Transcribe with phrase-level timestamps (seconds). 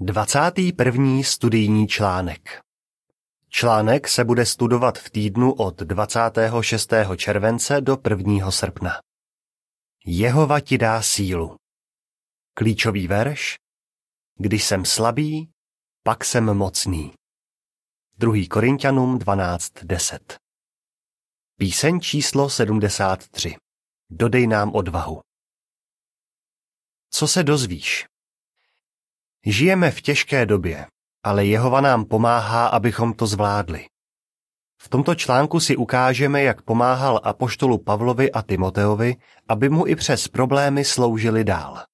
[0.00, 1.22] 21.
[1.22, 2.60] studijní článek
[3.48, 6.92] Článek se bude studovat v týdnu od 26.
[7.16, 8.50] července do 1.
[8.50, 8.90] srpna.
[10.06, 11.56] Jehova ti dá sílu.
[12.54, 13.54] Klíčový verš
[14.38, 15.50] Když jsem slabý,
[16.02, 17.12] pak jsem mocný.
[18.18, 18.32] 2.
[18.50, 20.36] Korintianům 12.10
[21.58, 23.56] Píseň číslo 73
[24.10, 25.20] Dodej nám odvahu.
[27.10, 28.06] Co se dozvíš?
[29.46, 30.86] Žijeme v těžké době,
[31.22, 33.86] ale Jehova nám pomáhá, abychom to zvládli.
[34.82, 39.16] V tomto článku si ukážeme, jak pomáhal apoštolu Pavlovi a Timoteovi,
[39.48, 41.84] aby mu i přes problémy sloužili dál.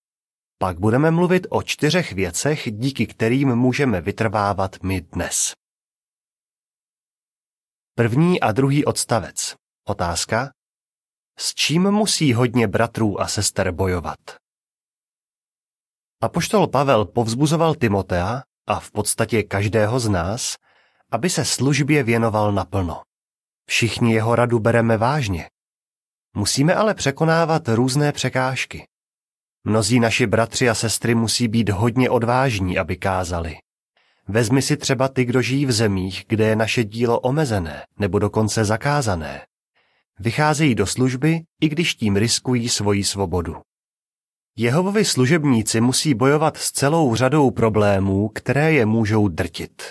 [0.59, 5.53] Pak budeme mluvit o čtyřech věcech, díky kterým můžeme vytrvávat my dnes.
[7.95, 9.55] První a druhý odstavec.
[9.89, 10.53] Otázka.
[11.39, 14.19] S čím musí hodně bratrů a sester bojovat?
[16.23, 20.57] Apoštol Pavel povzbuzoval Timotea a v podstatě každého z nás,
[21.11, 23.03] aby se službě věnoval naplno.
[23.67, 25.49] Všichni jeho radu bereme vážně.
[26.37, 28.87] Musíme ale překonávat různé překážky.
[29.65, 33.57] Mnozí naši bratři a sestry musí být hodně odvážní, aby kázali.
[34.29, 38.65] Vezmi si třeba ty, kdo žijí v zemích, kde je naše dílo omezené nebo dokonce
[38.65, 39.47] zakázané.
[40.19, 43.57] Vycházejí do služby, i když tím riskují svoji svobodu.
[44.57, 49.83] Jehovovi služebníci musí bojovat s celou řadou problémů, které je můžou drtit.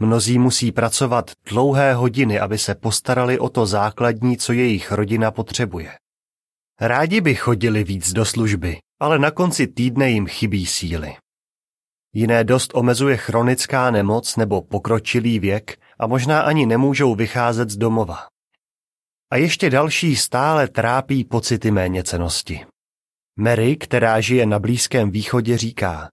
[0.00, 5.92] Mnozí musí pracovat dlouhé hodiny, aby se postarali o to základní, co jejich rodina potřebuje.
[6.80, 11.16] Rádi by chodili víc do služby, ale na konci týdne jim chybí síly.
[12.14, 18.18] Jiné dost omezuje chronická nemoc nebo pokročilý věk a možná ani nemůžou vycházet z domova.
[19.30, 22.66] A ještě další stále trápí pocity méněcenosti.
[23.38, 26.10] Mary, která žije na Blízkém východě, říká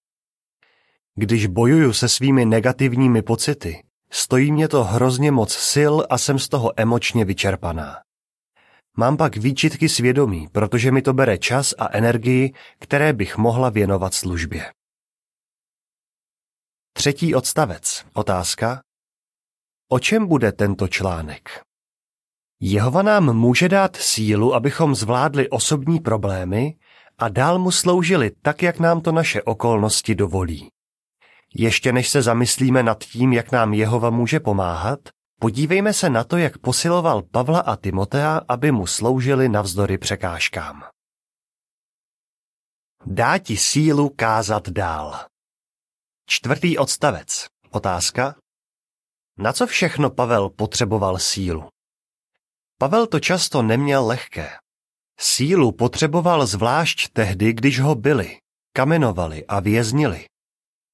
[1.16, 6.50] Když bojuju se svými negativními pocity, stojí mě to hrozně moc sil a jsem z
[6.50, 8.02] toho emočně vyčerpaná.
[8.98, 14.14] Mám pak výčitky svědomí, protože mi to bere čas a energii, které bych mohla věnovat
[14.14, 14.72] službě.
[16.94, 18.06] Třetí odstavec.
[18.14, 18.82] Otázka.
[19.90, 21.62] O čem bude tento článek?
[22.60, 26.76] Jehova nám může dát sílu, abychom zvládli osobní problémy
[27.24, 30.70] a dál mu sloužili tak, jak nám to naše okolnosti dovolí.
[31.56, 35.00] Ještě než se zamyslíme nad tím, jak nám Jehova může pomáhat,
[35.40, 40.84] podívejme se na to, jak posiloval Pavla a Timotea, aby mu sloužili navzdory překážkám.
[43.06, 45.20] Dá ti sílu kázat dál.
[46.30, 47.48] Čtvrtý odstavec.
[47.70, 48.36] Otázka.
[49.38, 51.70] Na co všechno Pavel potřeboval sílu?
[52.78, 54.63] Pavel to často neměl lehké.
[55.24, 58.38] Sílu potřeboval zvlášť tehdy, když ho byli,
[58.76, 60.26] kamenovali a věznili.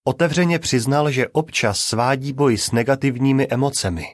[0.08, 4.06] Otevřeně přiznal, že občas svádí boj s negativními emocemi.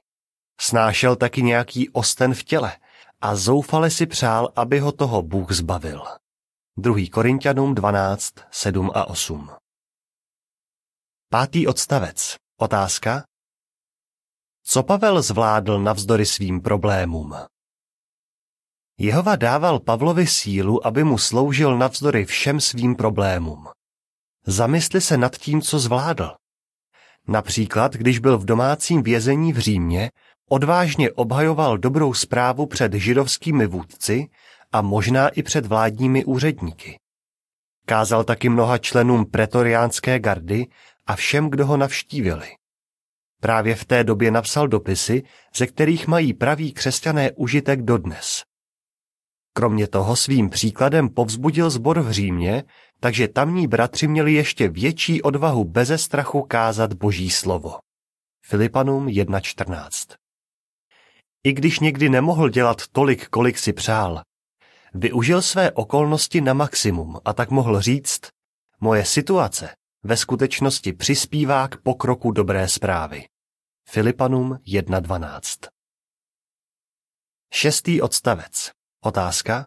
[0.61, 2.77] Snášel taky nějaký osten v těle
[3.21, 6.03] a zoufale si přál, aby ho toho Bůh zbavil.
[6.77, 7.09] 2.
[7.11, 9.49] Korintianům 12, 7 a 8
[11.29, 12.35] Pátý odstavec.
[12.59, 13.23] Otázka.
[14.63, 17.35] Co Pavel zvládl navzdory svým problémům?
[18.99, 23.67] Jehova dával Pavlovi sílu, aby mu sloužil navzdory všem svým problémům.
[24.45, 26.31] Zamysli se nad tím, co zvládl.
[27.27, 30.11] Například, když byl v domácím vězení v Římě,
[30.49, 34.27] odvážně obhajoval dobrou zprávu před židovskými vůdci
[34.71, 36.99] a možná i před vládními úředníky.
[37.85, 40.67] Kázal taky mnoha členům pretoriánské gardy
[41.05, 42.47] a všem, kdo ho navštívili.
[43.41, 45.23] Právě v té době napsal dopisy,
[45.55, 48.43] ze kterých mají praví křesťané užitek dodnes.
[49.57, 52.63] Kromě toho svým příkladem povzbudil zbor v Římě,
[52.99, 57.79] takže tamní bratři měli ještě větší odvahu beze strachu kázat boží slovo.
[58.45, 60.15] Filipanům 1.14
[61.43, 64.21] I když někdy nemohl dělat tolik, kolik si přál,
[64.93, 68.21] využil své okolnosti na maximum a tak mohl říct,
[68.79, 73.25] moje situace ve skutečnosti přispívá k pokroku dobré zprávy.
[73.89, 75.67] Filipanům 1.12
[77.53, 78.71] Šestý odstavec
[79.05, 79.65] Otázka?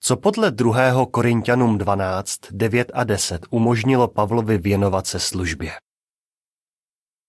[0.00, 1.06] Co podle 2.
[1.10, 5.72] Korintianům 12, 9 a 10 umožnilo Pavlovi věnovat se službě?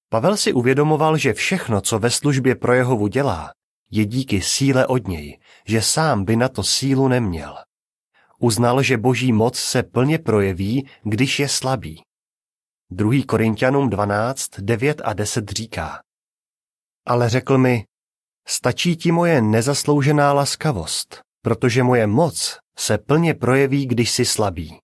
[0.09, 3.51] Pavel si uvědomoval, že všechno, co ve službě pro Jehovu dělá,
[3.91, 7.57] je díky síle od něj, že sám by na to sílu neměl.
[8.39, 12.01] Uznal, že boží moc se plně projeví, když je slabý.
[12.89, 13.25] 2.
[13.27, 16.01] Korintianům 12, 9 a 10 říká.
[17.06, 17.85] Ale řekl mi,
[18.49, 24.79] Stačí ti moje nezasloužená laskavost, protože moje moc se plně projeví, když jsi slabý.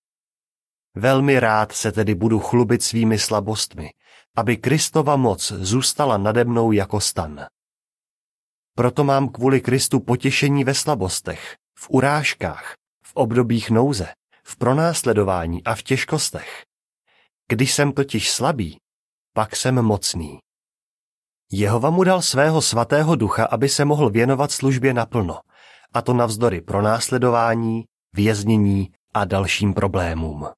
[0.96, 3.90] Velmi rád se tedy budu chlubit svými slabostmi,
[4.36, 7.46] aby Kristova moc zůstala nade mnou jako stan.
[8.76, 12.74] Proto mám kvůli Kristu potěšení ve slabostech, v urážkách,
[13.04, 14.08] v obdobích nouze,
[14.44, 16.64] v pronásledování a v těžkostech.
[17.48, 18.78] Když jsem totiž slabý,
[19.32, 20.43] pak jsem mocný.
[21.52, 25.40] Jehova mu dal svého svatého ducha, aby se mohl věnovat službě naplno,
[25.94, 30.48] a to navzdory pronásledování, věznění a dalším problémům.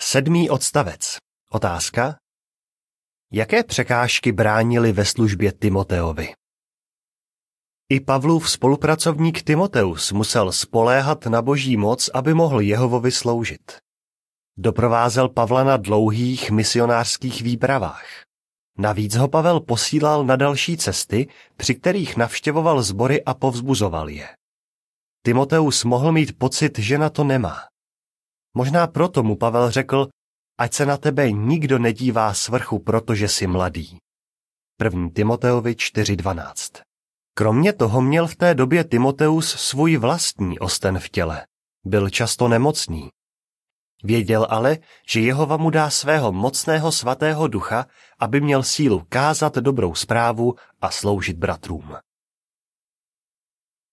[0.00, 1.16] Sedmý odstavec.
[1.50, 2.16] Otázka.
[3.32, 6.34] Jaké překážky bránily ve službě Timoteovi?
[7.88, 13.78] I Pavlův spolupracovník Timoteus musel spoléhat na boží moc, aby mohl Jehovovi sloužit.
[14.56, 18.29] Doprovázel Pavla na dlouhých misionářských výpravách.
[18.80, 24.28] Navíc ho Pavel posílal na další cesty, při kterých navštěvoval sbory a povzbuzoval je.
[25.22, 27.58] Timoteus mohl mít pocit, že na to nemá.
[28.56, 30.08] Možná proto mu Pavel řekl,
[30.58, 33.98] ať se na tebe nikdo nedívá svrchu, protože jsi mladý.
[34.84, 35.08] 1.
[35.14, 36.82] Timoteovi 4.12
[37.34, 41.46] Kromě toho měl v té době Timoteus svůj vlastní osten v těle.
[41.86, 43.08] Byl často nemocný.
[44.04, 47.86] Věděl ale, že Jehova mu dá svého mocného svatého ducha,
[48.18, 51.96] aby měl sílu kázat dobrou zprávu a sloužit bratrům.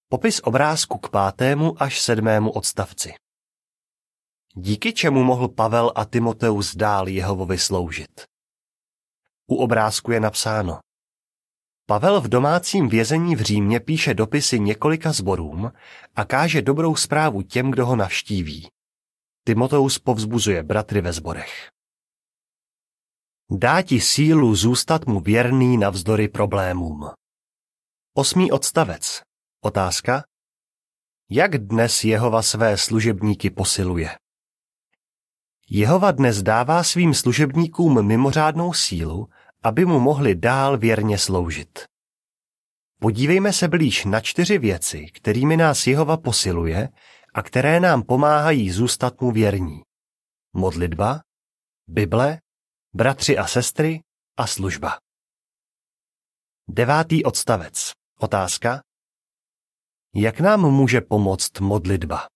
[0.10, 3.14] Popis obrázku k pátému až sedmému odstavci.
[4.56, 8.22] Díky čemu mohl Pavel a Timoteus dál Jehovovi sloužit.
[9.48, 10.80] U obrázku je napsáno
[11.86, 15.72] Pavel v domácím vězení v Římě píše dopisy několika zborům
[16.16, 18.68] a káže dobrou zprávu těm, kdo ho navštíví.
[19.48, 21.70] Timoteus povzbuzuje bratry ve zborech.
[23.52, 27.10] Dá ti sílu zůstat mu věrný navzdory problémům.
[28.14, 29.22] Osmý odstavec.
[29.64, 30.24] Otázka.
[31.30, 34.10] Jak dnes Jehova své služebníky posiluje?
[35.70, 39.30] Jehova dnes dává svým služebníkům mimořádnou sílu,
[39.64, 41.86] aby mu mohli dál věrně sloužit.
[43.00, 46.90] Podívejme se blíž na čtyři věci, kterými nás Jehova posiluje
[47.34, 49.82] a které nám pomáhají zůstat mu věrní.
[50.54, 51.22] Modlitba,
[51.88, 52.40] Bible,
[52.94, 54.04] bratři a sestry
[54.38, 55.00] a služba.
[56.70, 57.92] Devátý odstavec.
[58.20, 58.82] Otázka.
[60.16, 62.28] Jak nám může pomoct modlitba?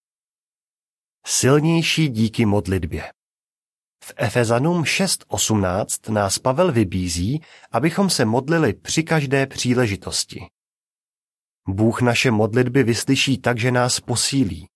[1.26, 3.12] Silnější díky modlitbě.
[4.04, 7.42] V Efezanům 6.18 nás Pavel vybízí,
[7.72, 10.48] abychom se modlili při každé příležitosti.
[11.68, 14.68] Bůh naše modlitby vyslyší tak, že nás posílí.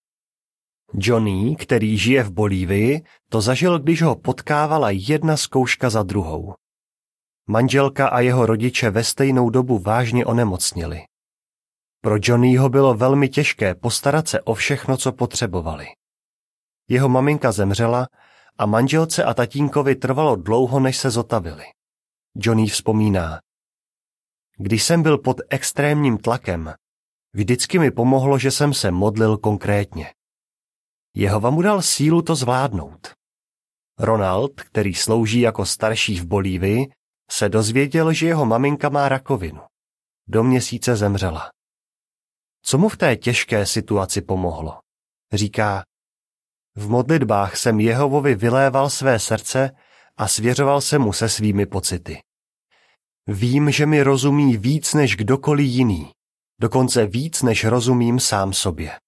[0.94, 6.54] Johnny, který žije v Bolívii, to zažil, když ho potkávala jedna zkouška za druhou.
[7.48, 11.02] Manželka a jeho rodiče ve stejnou dobu vážně onemocnili.
[12.02, 15.88] Pro Johnnyho bylo velmi těžké postarat se o všechno, co potřebovali.
[16.90, 18.08] Jeho maminka zemřela
[18.58, 21.64] a manželce a tatínkovi trvalo dlouho, než se zotavili.
[22.36, 23.40] Johnny vzpomíná.
[24.58, 26.74] Když jsem byl pod extrémním tlakem,
[27.34, 30.15] vždycky mi pomohlo, že jsem se modlil konkrétně.
[31.16, 33.14] Jehova mu dal sílu to zvládnout.
[34.00, 36.88] Ronald, který slouží jako starší v Bolívii,
[37.32, 39.62] se dozvěděl, že jeho maminka má rakovinu.
[40.28, 41.52] Do měsíce zemřela.
[42.62, 44.80] Co mu v té těžké situaci pomohlo?
[45.34, 45.84] Říká,
[46.76, 49.72] v modlitbách jsem Jehovovi vyléval své srdce
[50.18, 52.22] a svěřoval se mu se svými pocity.
[53.28, 56.12] Vím, že mi rozumí víc než kdokoliv jiný,
[56.60, 59.00] dokonce víc než rozumím sám sobě.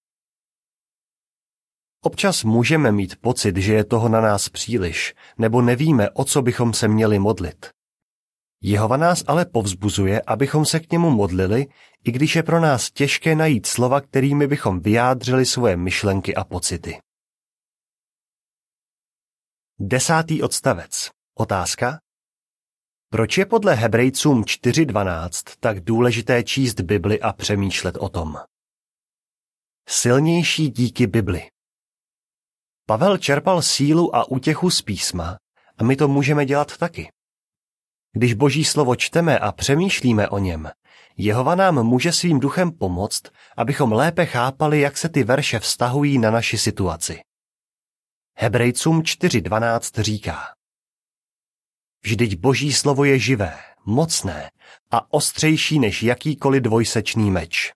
[2.08, 6.74] Občas můžeme mít pocit, že je toho na nás příliš, nebo nevíme, o co bychom
[6.74, 7.70] se měli modlit.
[8.62, 11.68] Jehova nás ale povzbuzuje, abychom se k němu modlili,
[12.04, 17.00] i když je pro nás těžké najít slova, kterými bychom vyjádřili svoje myšlenky a pocity.
[19.80, 21.10] Desátý odstavec.
[21.38, 22.00] Otázka.
[23.10, 28.36] Proč je podle Hebrejcům 4.12 tak důležité číst Bibli a přemýšlet o tom?
[29.90, 31.57] Silnější díky Bibli.
[32.90, 35.38] Pavel čerpal sílu a útěchu z písma
[35.78, 37.12] a my to můžeme dělat taky.
[38.14, 40.70] Když boží slovo čteme a přemýšlíme o něm,
[41.18, 43.24] Jehova nám může svým duchem pomoct,
[43.58, 47.22] abychom lépe chápali, jak se ty verše vztahují na naši situaci.
[48.38, 50.40] Hebrejcům 4.12 říká
[52.04, 54.52] Vždyť boží slovo je živé, mocné
[54.92, 57.72] a ostřejší než jakýkoliv dvojsečný meč.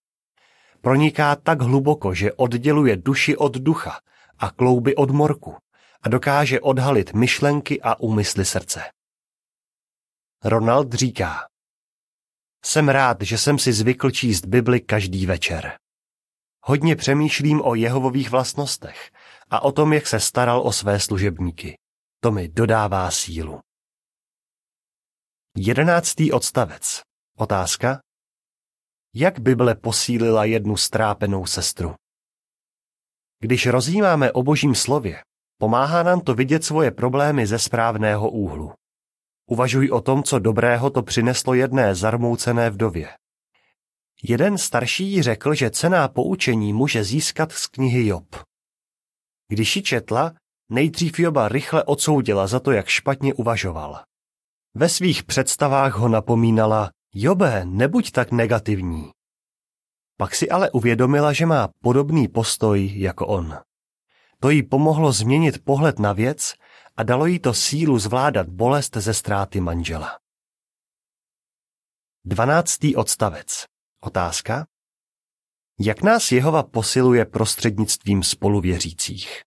[0.81, 3.99] Proniká tak hluboko, že odděluje duši od ducha
[4.41, 5.55] a klouby od morku
[6.01, 8.83] a dokáže odhalit myšlenky a úmysly srdce.
[10.43, 11.47] Ronald říká,
[12.65, 15.77] jsem rád, že jsem si zvykl číst Bibli každý večer.
[16.63, 19.11] Hodně přemýšlím o jehovových vlastnostech
[19.49, 21.77] a o tom, jak se staral o své služebníky.
[22.19, 23.59] To mi dodává sílu.
[25.57, 27.01] Jedenáctý odstavec.
[27.37, 28.01] Otázka.
[29.15, 31.95] Jak Bible posílila jednu strápenou sestru?
[33.41, 35.23] Když rozjímáme o božím slově,
[35.57, 38.73] pomáhá nám to vidět svoje problémy ze správného úhlu.
[39.49, 43.09] Uvažuj o tom, co dobrého to přineslo jedné zarmoucené vdově.
[44.23, 48.35] Jeden starší řekl, že cená poučení může získat z knihy Job.
[49.47, 50.33] Když ji četla,
[50.69, 54.03] nejdřív Joba rychle odsoudila za to, jak špatně uvažoval.
[54.73, 59.11] Ve svých představách ho napomínala, Jobe, nebuď tak negativní.
[60.21, 63.59] Pak si ale uvědomila, že má podobný postoj jako on.
[64.39, 66.53] To jí pomohlo změnit pohled na věc
[66.97, 70.19] a dalo jí to sílu zvládat bolest ze ztráty manžela.
[72.25, 72.77] 12.
[72.95, 73.65] odstavec.
[74.01, 74.65] Otázka.
[75.79, 79.41] Jak nás Jehova posiluje prostřednictvím spoluvěřících?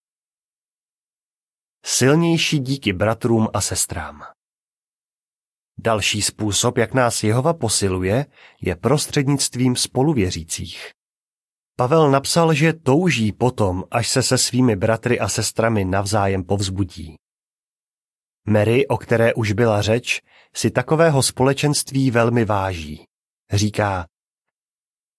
[1.84, 4.33] Silnější díky bratrům a sestrám.
[5.78, 8.26] Další způsob, jak nás Jehova posiluje,
[8.60, 10.90] je prostřednictvím spoluvěřících.
[11.76, 17.16] Pavel napsal, že touží potom, až se se svými bratry a sestrami navzájem povzbudí.
[18.46, 20.20] Mary, o které už byla řeč,
[20.54, 23.04] si takového společenství velmi váží.
[23.52, 24.06] Říká,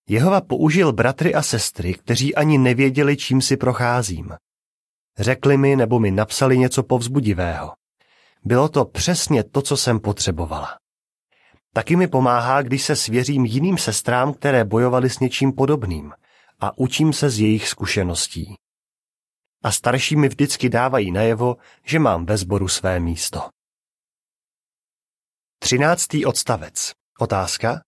[0.10, 4.34] Jehova použil bratry a sestry, kteří ani nevěděli, čím si procházím.
[5.20, 7.74] Řekli mi nebo mi napsali něco povzbudivého.
[8.46, 10.80] Bylo to přesně to, co jsem potřebovala.
[11.74, 16.14] Taky mi pomáhá, když se svěřím jiným sestrám, které bojovali s něčím podobným
[16.60, 18.56] a učím se z jejich zkušeností.
[19.64, 23.50] A starší mi vždycky dávají najevo, že mám ve sboru své místo.
[25.60, 26.92] Třináctý odstavec.
[27.20, 27.82] Otázka.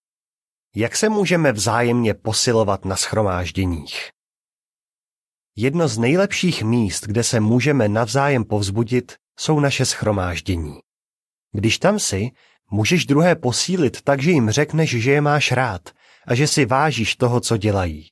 [0.75, 4.09] Jak se můžeme vzájemně posilovat na schromážděních?
[5.55, 10.79] Jedno z nejlepších míst, kde se můžeme navzájem povzbudit, jsou naše schromáždění.
[11.51, 12.31] Když tam si,
[12.71, 15.89] můžeš druhé posílit tak, že jim řekneš, že je máš rád
[16.27, 18.07] a že si vážíš toho, co dělají.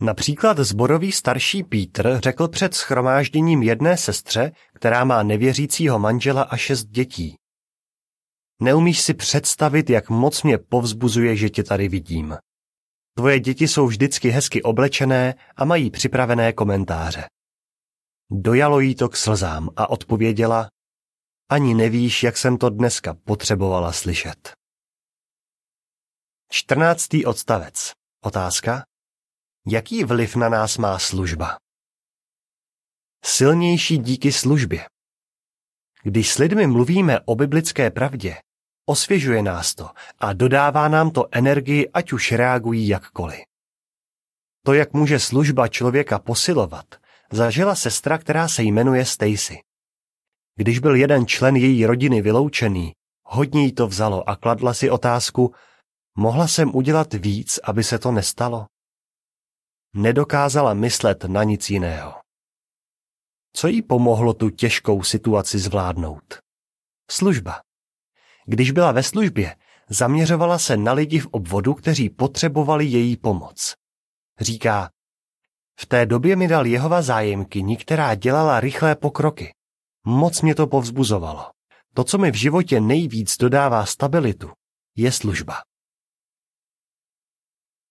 [0.00, 6.84] Například zborový starší Pítr řekl před schromážděním jedné sestře, která má nevěřícího manžela a šest
[6.84, 7.36] dětí.
[8.60, 12.36] Neumíš si představit, jak moc mě povzbuzuje, že tě tady vidím.
[13.14, 17.24] Tvoje děti jsou vždycky hezky oblečené a mají připravené komentáře.
[18.30, 20.68] Dojalo jí to k slzám a odpověděla,
[21.48, 24.52] ani nevíš, jak jsem to dneska potřebovala slyšet.
[26.50, 27.08] 14.
[27.26, 27.92] odstavec.
[28.22, 28.84] Otázka.
[29.66, 31.58] Jaký vliv na nás má služba?
[33.24, 34.88] Silnější díky službě.
[36.02, 38.36] Když s lidmi mluvíme o biblické pravdě,
[38.86, 43.40] osvěžuje nás to a dodává nám to energii, ať už reagují jakkoliv.
[44.62, 49.60] To, jak může služba člověka posilovat, zažila sestra, která se jmenuje Stacy.
[50.54, 52.92] Když byl jeden člen její rodiny vyloučený,
[53.24, 55.54] hodně jí to vzalo a kladla si otázku,
[56.16, 58.66] mohla jsem udělat víc, aby se to nestalo?
[59.94, 62.14] Nedokázala myslet na nic jiného.
[63.52, 66.38] Co jí pomohlo tu těžkou situaci zvládnout?
[67.10, 67.60] Služba.
[68.46, 69.56] Když byla ve službě,
[69.88, 73.74] zaměřovala se na lidi v obvodu, kteří potřebovali její pomoc.
[74.40, 74.90] Říká,
[75.80, 79.54] v té době mi dal Jehova zájemkyni, která dělala rychlé pokroky.
[80.06, 81.50] Moc mě to povzbuzovalo.
[81.94, 84.50] To, co mi v životě nejvíc dodává stabilitu,
[84.96, 85.54] je služba.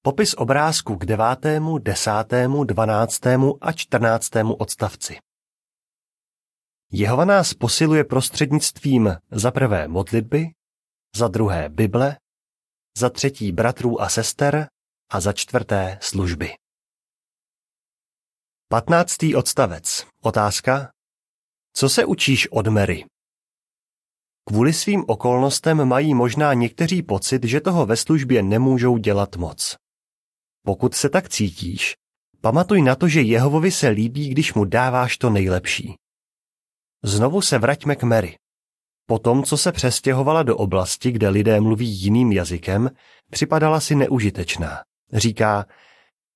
[0.02, 5.18] Popis obrázku k devátému, desátému, dvanáctému a čtrnáctému odstavci.
[6.92, 10.48] Jehova nás posiluje prostřednictvím za prvé modlitby,
[11.16, 12.18] za druhé Bible,
[12.98, 14.68] za třetí bratrů a sester
[15.10, 16.54] a za čtvrté služby.
[18.76, 19.18] 15.
[19.36, 20.06] odstavec.
[20.22, 20.92] Otázka.
[21.74, 23.06] Co se učíš od Mary?
[24.48, 29.76] Kvůli svým okolnostem mají možná někteří pocit, že toho ve službě nemůžou dělat moc.
[30.66, 31.96] Pokud se tak cítíš,
[32.42, 35.96] pamatuj na to, že Jehovovi se líbí, když mu dáváš to nejlepší.
[37.04, 38.38] Znovu se vraťme k Mary.
[39.06, 42.90] Po tom, co se přestěhovala do oblasti, kde lidé mluví jiným jazykem,
[43.32, 44.84] připadala si neužitečná.
[45.14, 45.66] Říká,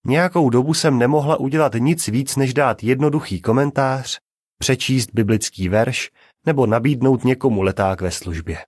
[0.05, 4.19] Nějakou dobu jsem nemohla udělat nic víc, než dát jednoduchý komentář,
[4.57, 6.11] přečíst biblický verš
[6.45, 8.65] nebo nabídnout někomu leták ve službě.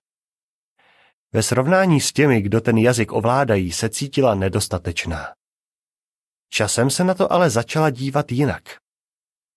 [1.32, 5.26] Ve srovnání s těmi, kdo ten jazyk ovládají, se cítila nedostatečná.
[6.48, 8.62] Časem se na to ale začala dívat jinak.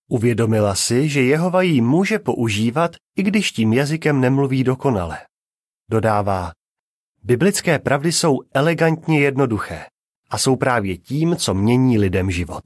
[0.08, 5.18] Uvědomila si, že Jehova jí může používat, i když tím jazykem nemluví dokonale.
[5.90, 6.52] Dodává,
[7.22, 9.86] biblické pravdy jsou elegantně jednoduché
[10.30, 12.64] a jsou právě tím, co mění lidem život.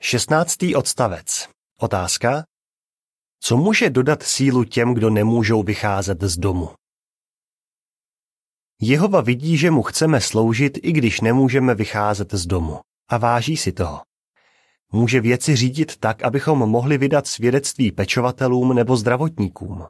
[0.00, 0.56] 16.
[0.76, 1.48] odstavec.
[1.80, 2.44] Otázka.
[3.40, 6.70] Co může dodat sílu těm, kdo nemůžou vycházet z domu?
[8.80, 12.80] Jehova vidí, že mu chceme sloužit, i když nemůžeme vycházet z domu.
[13.08, 14.02] A váží si toho.
[14.92, 19.86] Může věci řídit tak, abychom mohli vydat svědectví pečovatelům nebo zdravotníkům.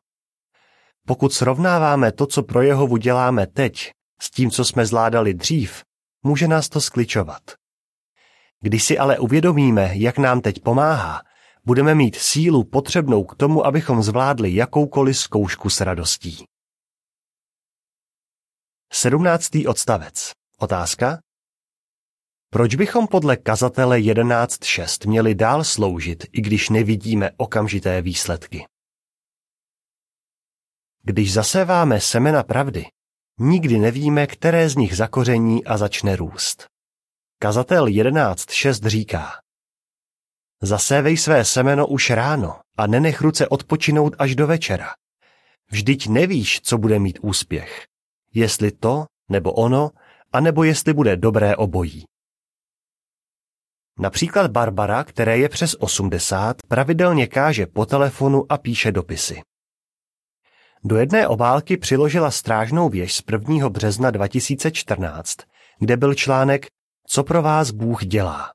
[1.06, 5.84] Pokud srovnáváme to, co pro Jehovu děláme teď, s tím, co jsme zvládali dřív,
[6.22, 7.42] může nás to skličovat.
[8.60, 11.22] Když si ale uvědomíme, jak nám teď pomáhá,
[11.64, 16.44] budeme mít sílu potřebnou k tomu, abychom zvládli jakoukoliv zkoušku s radostí.
[18.92, 19.48] 17.
[19.68, 20.32] odstavec.
[20.58, 21.18] Otázka?
[22.50, 28.66] Proč bychom podle kazatele 11.6 měli dál sloužit, i když nevidíme okamžité výsledky?
[31.02, 32.87] Když zaséváme semena pravdy,
[33.38, 36.66] nikdy nevíme, které z nich zakoření a začne růst.
[37.38, 39.33] Kazatel 11.6 říká
[40.62, 44.95] Zasévej své semeno už ráno a nenech ruce odpočinout až do večera.
[45.71, 47.85] Vždyť nevíš, co bude mít úspěch.
[48.35, 49.90] Jestli to, nebo ono,
[50.33, 52.04] anebo jestli bude dobré obojí.
[53.99, 59.42] Například Barbara, které je přes 80, pravidelně káže po telefonu a píše dopisy.
[60.85, 63.68] Do jedné obálky přiložila strážnou věž z 1.
[63.68, 65.37] března 2014,
[65.78, 66.66] kde byl článek
[67.06, 68.52] Co pro vás Bůh dělá.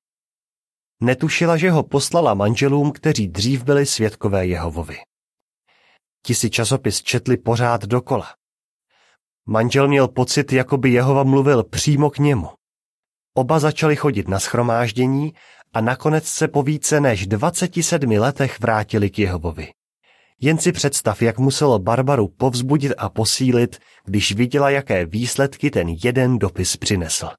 [1.02, 4.98] Netušila, že ho poslala manželům, kteří dřív byli svědkové Jehovovi.
[6.26, 8.28] Ti si časopis četli pořád dokola.
[9.46, 12.50] Manžel měl pocit, jako by Jehova mluvil přímo k němu.
[13.34, 15.34] Oba začali chodit na schromáždění
[15.74, 19.72] a nakonec se po více než 27 letech vrátili k Jehovovi.
[20.44, 26.40] Jen si představ, jak muselo Barbaru povzbudit a posílit, když viděla, jaké výsledky ten jeden
[26.40, 27.30] dopis přinesl.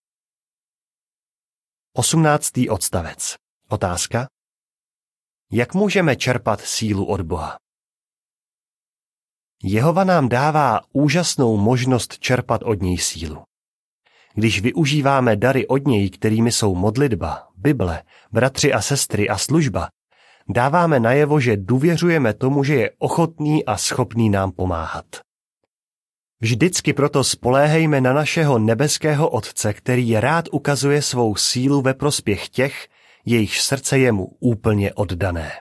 [1.92, 2.50] 18.
[2.70, 3.34] odstavec.
[3.68, 4.26] Otázka.
[5.52, 7.56] Jak můžeme čerpat sílu od Boha?
[9.62, 13.42] Jehova nám dává úžasnou možnost čerpat od něj sílu.
[14.34, 19.88] Když využíváme dary od něj, kterými jsou modlitba, Bible, bratři a sestry a služba,
[20.48, 25.06] dáváme najevo, že důvěřujeme tomu, že je ochotný a schopný nám pomáhat.
[26.40, 32.88] Vždycky proto spoléhejme na našeho nebeského Otce, který rád ukazuje svou sílu ve prospěch těch,
[33.24, 35.52] jejich srdce je mu úplně oddané.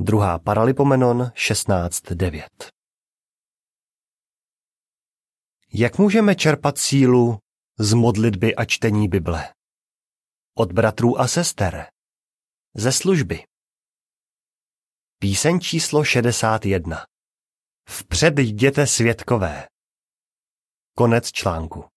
[0.00, 2.42] Druhá Paralipomenon 16.9
[5.72, 7.38] Jak můžeme čerpat sílu
[7.78, 9.48] z modlitby a čtení Bible?
[10.54, 11.86] Od bratrů a sester.
[12.74, 13.44] Ze služby.
[15.18, 17.04] Píseň číslo 61.
[17.88, 19.66] Vpřed jděte světkové.
[20.96, 21.93] Konec článku.